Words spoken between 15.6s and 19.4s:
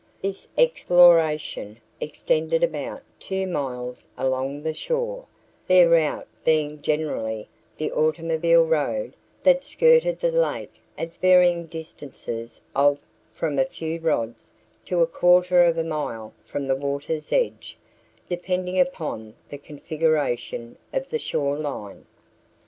of a mile from the water's edge, depending upon